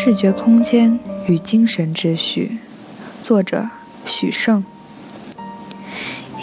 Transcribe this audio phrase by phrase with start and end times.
[0.00, 2.58] 视觉空间与精神秩序，
[3.20, 3.68] 作者
[4.06, 4.64] 许胜。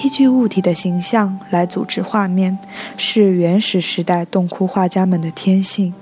[0.03, 2.59] 依据物体的形象来组织画面，
[2.97, 5.93] 是原始时代洞窟画家们的天性。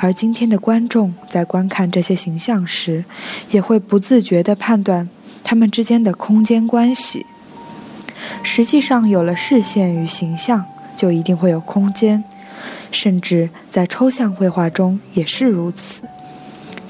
[0.00, 3.04] 而今天的观众在观看这些形象时，
[3.50, 5.08] 也会不自觉地判断
[5.44, 7.24] 它们之间的空间关系。
[8.42, 10.64] 实际上，有了视线与形象，
[10.96, 12.24] 就一定会有空间，
[12.90, 16.02] 甚至在抽象绘画中也是如此。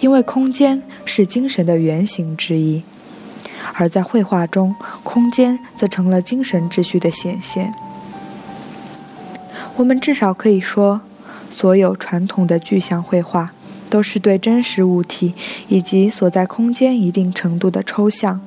[0.05, 2.83] 因为空间是精神的原型之一，
[3.73, 7.73] 而在绘画中，空间则成了精神秩序的显现。
[9.77, 11.01] 我们至少可以说，
[11.49, 13.55] 所有传统的具象绘画
[13.89, 15.33] 都是对真实物体
[15.69, 18.43] 以及所在空间一定程度的抽象，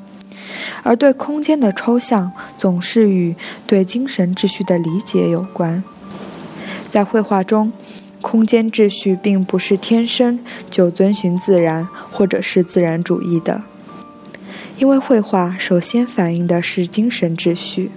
[0.84, 5.84] 而对空间的抽象总是与对精神秩序的理解有关。
[6.92, 7.72] 在绘画中。
[8.22, 13.64] 空间秩序并不是天生就遵循自然或者是自然主义的，
[14.78, 17.92] 因为绘画首先反映的是精神秩序。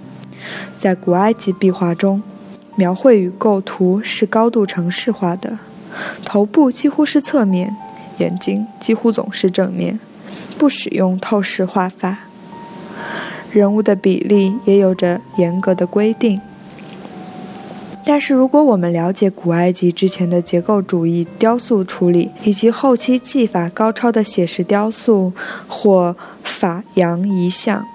[0.79, 2.23] 在古埃及壁画中，
[2.75, 5.59] 描绘与构图是高度程式化的，
[6.23, 7.75] 头部几乎是侧面，
[8.17, 9.99] 眼睛几乎总是正面，
[10.57, 12.19] 不使用透视画法。
[13.51, 16.39] 人物的比例也有着严格的规定。
[18.11, 25.31] 但是，如果我们了解古埃及之前的结构主义雕塑处理，以及后期技法高超的写实雕塑
[25.65, 26.13] 或
[26.43, 27.85] 法洋遗像，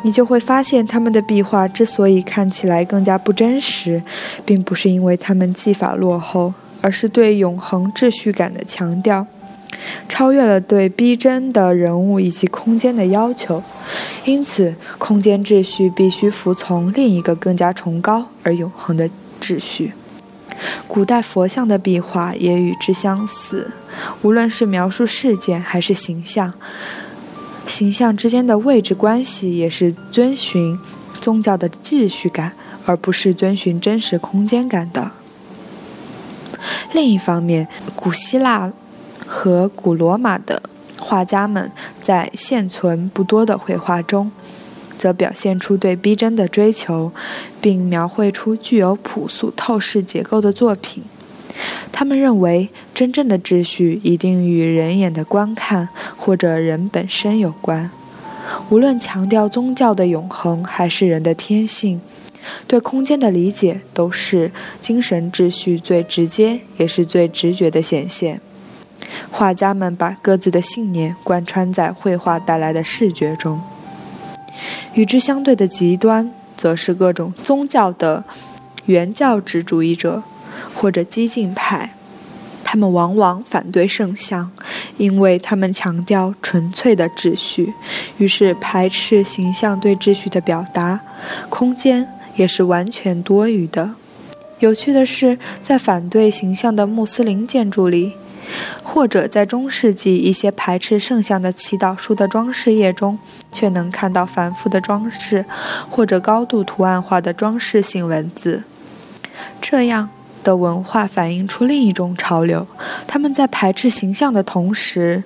[0.00, 4.02] 你就会发现，他们的壁画之所以看起来更加不真实，
[4.46, 9.26] 并不是因为他们技法落后，而是对永恒秩序感的强调。
[10.08, 13.62] 超越了对逼真的人物以及空间的要求，
[14.24, 19.92] 因此空间秩序必须服从另一个更加崇高而永恒的秩序。
[20.86, 23.72] 古代佛像的壁画也与之相似，
[24.22, 26.54] 无论是描述事件还是形象，
[27.66, 30.78] 形象之间的位置关系也是遵循
[31.20, 32.52] 宗教的秩序感，
[32.86, 35.10] 而不是遵循真实空间感的。
[36.92, 38.72] 另一方面，古希腊。
[39.36, 40.62] 和古罗马的
[41.00, 44.30] 画家们在现存不多的绘画中，
[44.96, 47.10] 则表现出对逼真的追求，
[47.60, 51.02] 并描绘出具有朴素透视结构的作品。
[51.90, 57.90] 他们认为，真正的秩序一定与人眼的观看或者人本身有关。
[58.70, 62.00] 无论强调宗教的永恒，还是人的天性，
[62.68, 68.40] 对空间的理解，都是精神秩序最直接也是最直觉的显现。
[69.30, 73.60] 画家们把各自的信念贯穿在绘画带来的视觉中。
[74.94, 78.24] 与之相对的极端，则是各种宗教的
[78.86, 80.22] 原教旨主义者
[80.74, 81.94] 或者激进派。
[82.62, 84.50] 他们往往反对圣像，
[84.96, 87.74] 因为他们强调纯粹的秩序，
[88.18, 91.00] 于是排斥形象对秩序的表达。
[91.48, 93.94] 空间也是完全多余的。
[94.60, 98.14] 有趣的是，在反对形象的穆斯林建筑里。
[98.82, 103.18] 或者在中世纪一些排斥圣像的祈祷书的装饰页中，
[103.50, 105.44] 却能看到繁复的装饰，
[105.90, 108.64] 或者高度图案化的装饰性文字。
[109.60, 110.10] 这样
[110.42, 112.66] 的文化反映出另一种潮流：
[113.06, 115.24] 他们在排斥形象的同时，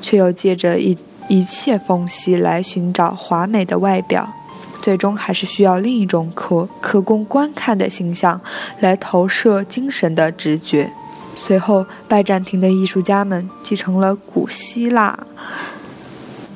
[0.00, 0.96] 却又借着一
[1.28, 4.32] 一切缝隙来寻找华美的外表，
[4.80, 8.40] 最终还是需要另一种可可供观看的形象
[8.80, 10.90] 来投射精神的直觉。
[11.38, 15.26] 随后，拜占庭的艺术家们继承了古希腊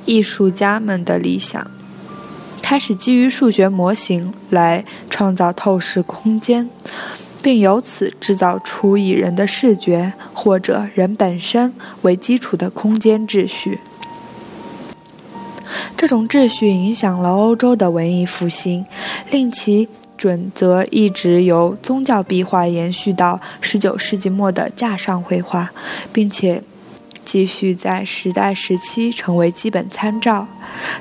[0.07, 1.71] 艺术家们的理想，
[2.63, 6.71] 开始基于数学模型来创造透视空间，
[7.43, 13.79] 并由此制造出以人的视觉或者人本身为基础的空间秩序。
[15.97, 18.87] 这种秩序影响了欧洲的文艺复兴，
[19.31, 19.89] 令其。
[20.21, 25.71] 准则一直由宗教壁画延续到19世纪末的架上绘画，
[26.13, 26.63] 并且
[27.25, 30.47] 继续在时代时期成为基本参照。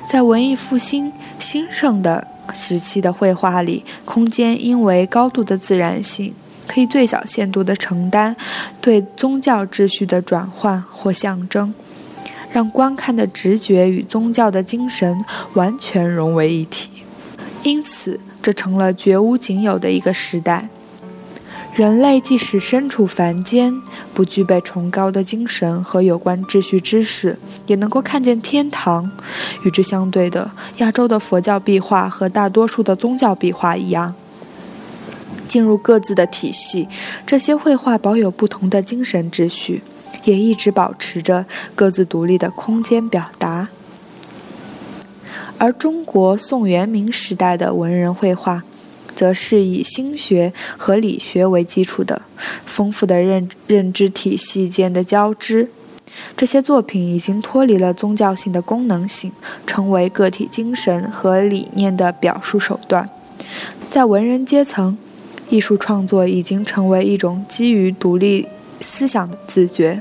[0.02, 6.32] 在文艺复兴兴盛的时期的绘画里，空间因为高度的自然性，
[6.66, 8.34] 可以最小限度地承担
[8.80, 11.74] 对宗教秩序的转换或象征，
[12.50, 16.88] 让观看的直觉与宗教的精神完全融为一体。
[17.62, 20.68] 因此，这成了绝无仅有的一个时代。
[21.74, 23.80] 人类即使身处凡间，
[24.12, 29.10] 不具备崇高的精神和有关秩序知识，也能够看见天堂。
[29.64, 34.14] 与之相对的，亚洲的佛教壁画和大多数的宗教壁画一样，
[35.46, 36.88] 进入各自的体系。
[37.24, 39.82] 这些绘画保有不同的精神秩序，
[40.24, 41.46] 也一直保持着
[41.76, 43.68] 各自独立的空间表达。
[45.60, 48.64] 而中国宋元明时代的文人绘画。
[49.12, 52.22] 则是以心学和理学为基础的
[52.64, 55.68] 丰富的认认知体系间的交织。
[56.34, 59.30] 这些作品已经脱离了宗教性的功能性，
[59.66, 63.10] 成为个体精神和理念的表述手段。
[63.90, 64.96] 在文人阶层，
[65.50, 68.48] 艺术创作已经成为一种基于独立
[68.80, 70.00] 思想的自觉。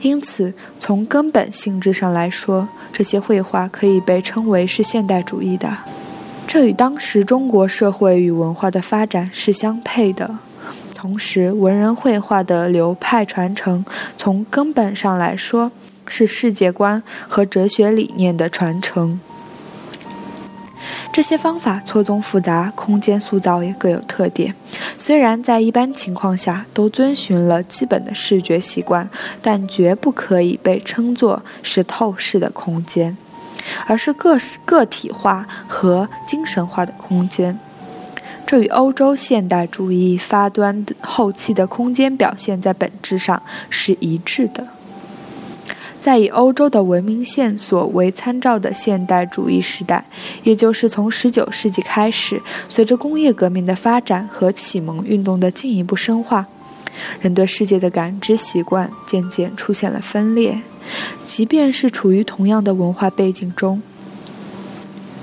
[0.00, 5.78] 因此，从根本性质上来说，这些绘画可以被称为是现代主义的。
[6.46, 10.38] 这与当时中国社会与文化的发展是相配的。
[10.94, 13.84] 同时，文人绘画的流派传承，
[14.16, 15.72] 从根本上来说，
[16.06, 19.18] 是世界观和哲学理念的传承。
[21.12, 24.54] 这些方法错综复杂，空间塑造也各有特点。
[24.96, 29.08] 虽然在一般情况下都遵循了基本的视觉习惯，
[29.42, 33.16] 但绝不可以被称作是透视的空间。
[33.86, 37.56] 而是个个体化和精神化的空间，
[38.44, 44.66] 这与欧洲现代主义发端后期的空间表现在本质上是一致的。
[46.02, 50.04] 在以欧洲的文明线索为参照的现代主义时代，
[50.42, 56.48] 也就是从19世纪开始，随着工业革命的发展和启蒙运动的进一步深化，
[57.20, 60.62] 人对世界的感知习惯渐渐出现了分裂。
[61.24, 63.80] 即便是处于同样的文化背景中，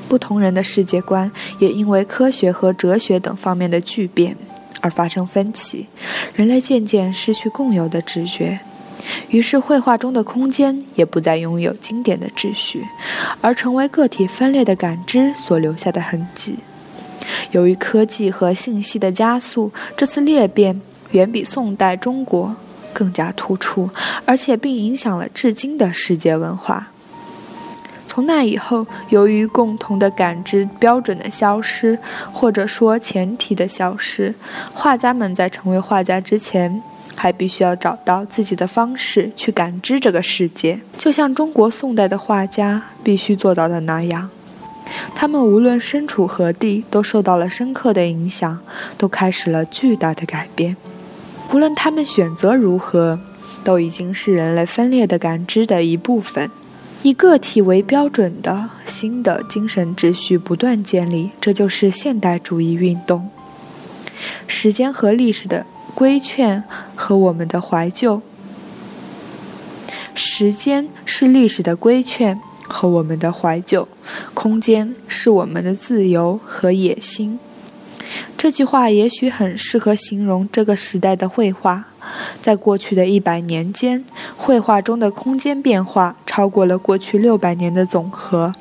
[0.08, 1.30] 不同人的世界观
[1.60, 4.38] 也因为科学和哲学等方面的巨变
[4.80, 5.88] 而发生分歧。
[6.34, 8.62] 人类渐渐失去共有的直觉，
[9.30, 12.86] 于是绘画中的空间也不再拥有经典的秩序，
[13.42, 16.60] 而成为个体分裂的感知所留下的痕迹。
[17.52, 20.82] 由于科技和信息的加速，这次裂变
[21.12, 22.56] 远比宋代中国。
[22.92, 23.92] 更加突出，
[24.26, 26.88] 而且并影响了至今的世界文化。
[28.08, 32.00] 从那以后，由于共同的感知标准的消失，
[32.34, 34.34] 或者说前提的消失，
[34.74, 36.82] 画家们在成为画家之前，
[37.22, 44.30] 还必须要找到自己的方式去感知这个世界，就像中国宋代的画家必须做到的那样。
[45.14, 48.60] 他们无论身处何地，都受到了深刻的影响，
[48.98, 50.78] 都开始了巨大的改变。
[51.52, 53.20] 无论他们选择如何，
[53.66, 56.50] 都已经是人类分裂的感知的一部分。
[57.04, 63.30] 以个体为标准的新的精神秩序不断建立，这就是现代主义运动。
[64.48, 65.66] 时间和历史的
[66.00, 66.64] 规劝
[66.96, 68.22] 和我们的怀旧，
[70.16, 73.86] 时间是历史的规劝和我们的怀旧，
[74.34, 77.38] 空间是我们的自由和野心。
[78.38, 81.88] 这句话也许很适合形容这个时代的绘画。
[82.42, 84.06] 在过去的一百年间，
[84.38, 88.56] 绘画中的空间变化超过了过去六百年的总和。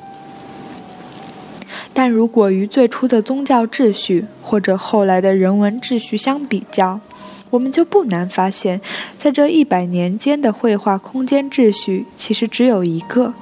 [1.93, 7.01] 但如果与最初的宗教秩序或者后来的人文秩序相比较，
[7.49, 8.79] 我们就不难发现，
[9.17, 13.33] 在这一百年间的绘画空间秩序其实只有一个，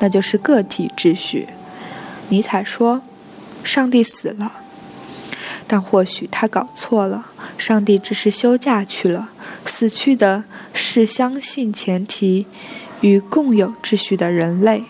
[0.00, 1.48] 那就是个体秩序。
[2.28, 3.02] 尼采说
[3.64, 4.60] ：“上帝死了。”
[5.66, 9.30] 但或许他搞错了，上帝只是休假去了，
[9.64, 12.46] 死去的是相信前提
[13.00, 14.82] 与共有秩序的人类。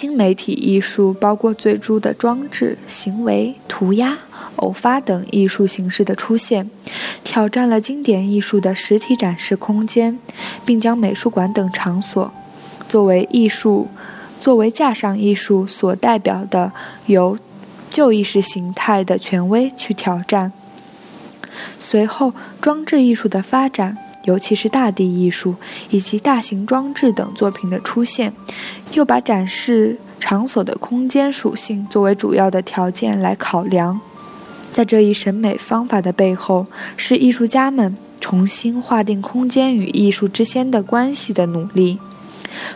[0.00, 4.20] 新媒体艺术包括最初的装置、行为、涂鸦、
[4.56, 6.70] 偶发等艺术形式的出现，
[7.22, 10.18] 挑战了经典艺术的实体展示空间，
[10.64, 12.32] 并将美术馆等场所
[12.88, 13.88] 作为艺术。
[14.40, 16.72] 作为架上艺术所代表的，
[17.04, 17.36] 由
[17.90, 20.50] 旧意识形态的权威去挑战。
[21.78, 25.54] 随后，装置艺术的发展，尤其是大地艺术
[25.90, 28.32] 以及大型装置等作品的出现，
[28.92, 34.00] 又把展示场所的空间属性作为主要的条件来考量。
[34.72, 41.98] 在这一审美方法的背后，是艺术家们重新划定空间与艺术之间的关系的努力。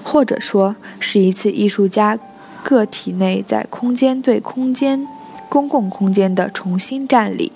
[0.03, 2.19] 或者说是一次艺术家
[2.63, 5.07] 个体内在空间对空间、
[5.49, 7.51] 公共空间的重新占领。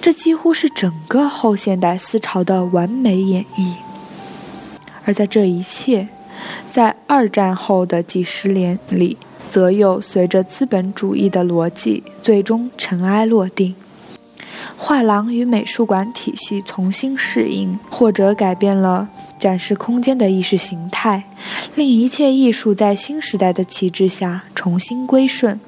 [0.00, 3.74] 这几乎是整个后现代思潮的完美演绎。
[5.04, 6.08] 而在这一切，
[6.68, 9.16] 在二战后的几十年里，
[9.48, 13.74] 则又随着资本主义的逻辑最终尘埃落定。
[14.76, 21.24] 画廊与美术馆体系重新适应，或者改变了展示空间的意识形态，
[21.74, 25.58] 令一切艺术在新时代的旗帜下重新归顺，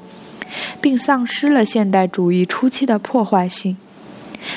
[0.80, 3.76] 并丧失了现代主义初期的破坏性。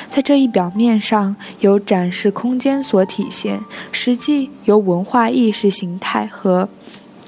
[0.10, 3.62] 在这一表面上由展示空间所体现，
[3.92, 6.70] 实际由文化意识形态和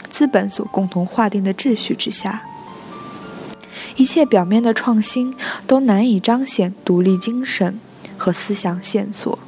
[0.10, 2.44] 资本所共同划定的秩序之下。
[3.98, 5.34] 一切表面的创新
[5.66, 7.80] 都难以彰显独立精神
[8.18, 9.40] 和思想线索，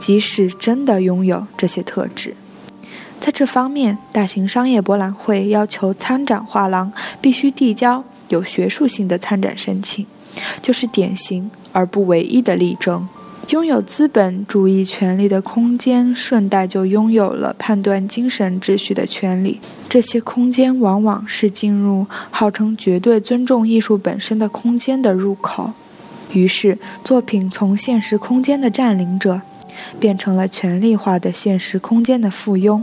[0.00, 2.36] 即使真的拥有这些特质。
[3.20, 10.06] 在这方面，大型商业博览会要求参展画廊必须递交有学术性的参展申请，
[10.60, 13.06] 就是典型而不唯一的例证。
[13.50, 19.60] 拥有资本主义权利的空间，顺带就拥有了判断精神秩序的权利。
[19.86, 25.72] 这些空间往往是进入号称绝对尊重艺术本身的空间的入口。
[26.32, 29.42] 于是，作品从现实空间的占领者，
[30.00, 32.82] 变成了权力化的现实空间的附庸。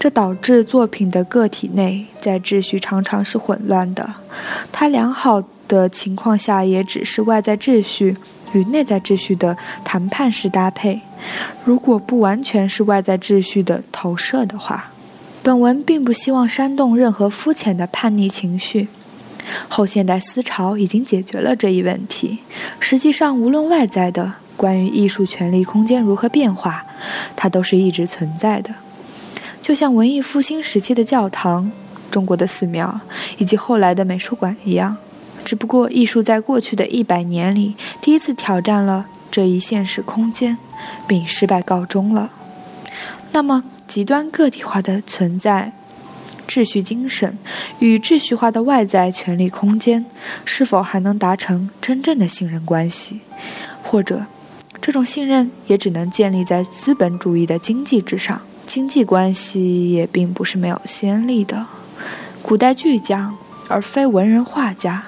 [0.00, 4.14] 这导致作品的个体内在秩序常常是混乱的。
[4.72, 8.16] 它良好的情况下，也只是外在秩序。
[8.54, 11.00] 与内在秩序的谈判式搭配，
[11.64, 14.92] 如果不完全是外在秩序的投射的话，
[15.42, 18.88] 本文并不希望煽动任何肤浅的叛逆情绪。
[19.70, 22.40] 后现代思潮已经解决了这一问题。
[22.78, 26.84] 实际上，无论外在的关于艺术权利空间如何变化，
[27.34, 28.74] 它都是一直存在的。
[29.62, 31.72] 就像文艺复兴时期的教堂、
[32.10, 33.00] 中国的寺庙
[33.38, 34.98] 以及后来的美术馆一样。
[35.44, 40.56] 只不过，艺术在过去的一百年里第一次挑战了这一现实空间，
[41.06, 42.30] 并失败告终了。
[43.32, 45.72] 那么，极端个体化的存在
[46.46, 47.38] 秩序精神
[47.78, 50.04] 与秩序化的外在权力空间，
[50.44, 53.20] 是否还能达成真正的信任关系？
[53.82, 54.26] 或者，
[54.80, 58.40] 这种信任也只能建立在资本主义的经济之上？
[58.66, 61.66] 经济关系也并不是没有先例的。
[62.42, 63.36] 古代巨匠，
[63.68, 65.04] 而非文人画家。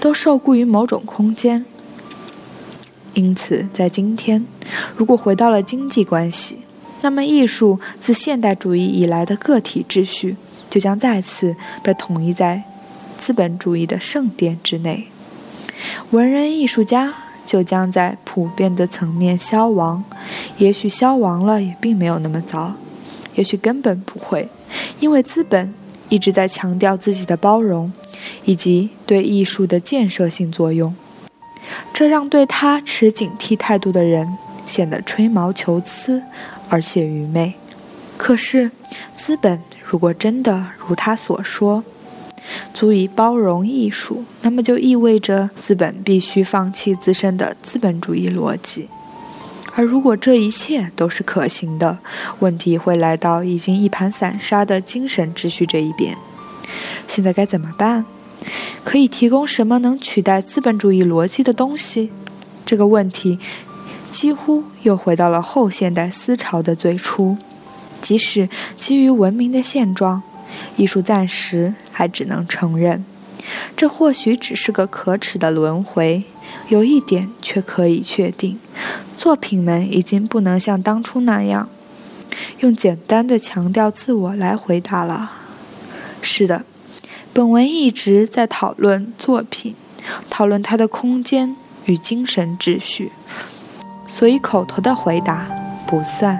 [0.00, 1.64] 都受雇于某种空间，
[3.14, 4.46] 因此，在今天，
[4.96, 6.58] 如果回到了经济关系，
[7.00, 10.36] 那么艺术自现代主义以来的个体秩序
[10.70, 12.62] 就将再次被统一在
[13.16, 15.08] 资本主义的圣殿之内，
[16.10, 17.14] 文人艺术家
[17.44, 20.04] 就将在普遍的层面消亡。
[20.58, 22.74] 也许消亡了也并没有那么糟，
[23.34, 24.48] 也许根本不会，
[25.00, 25.72] 因为资本
[26.08, 27.92] 一直在强调自己的包容。
[28.44, 30.94] 以及对艺术的建设性作用，
[31.92, 36.22] 这让对他持警惕态度的人显得吹毛求疵，
[36.68, 37.54] 而且愚昧。
[38.16, 38.70] 可是，
[39.16, 41.84] 资本如果真的如他所说，
[42.72, 48.88] 足以包容艺术，那么就意味着资本必须放弃自身的资本主义逻辑。
[49.74, 51.98] 而如果这一切都是可行的，
[52.40, 56.16] 问题会来到已经一盘散沙的精神秩序这一边。
[57.06, 58.04] 现在该怎么办？
[58.84, 62.10] 可以提供什么能取代资本主义逻辑的东西？
[62.64, 63.38] 这个问题
[64.10, 67.36] 几乎又回到了后现代思潮的最初。
[68.00, 70.22] 即使基于文明的现状，
[70.76, 73.04] 艺术暂时还只能承认，
[73.76, 76.22] 这或许只是个可耻的轮回。
[76.68, 78.58] 有一点却可以确定：
[79.16, 81.68] 作品们已经不能像当初那样，
[82.60, 85.32] 用简单的强调自我来回答了。
[86.28, 86.62] 是的。
[87.32, 89.74] 本文一直在讨论作品，
[90.28, 91.56] 讨论它的空间
[91.86, 93.10] 与精神秩序，
[94.06, 95.46] 所以口头的回答
[95.86, 96.38] 不算。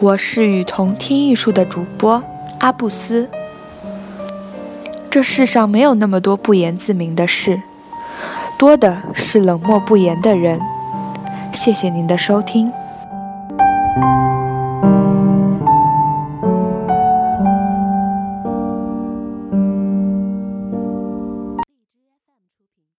[0.00, 2.22] 我是与同听艺术的主播
[2.58, 3.30] 阿布斯。
[5.08, 7.62] 这世上没有那么多不言自明的事，
[8.58, 10.60] 多的是冷漠不言的人。
[11.52, 12.72] 谢谢您的收听。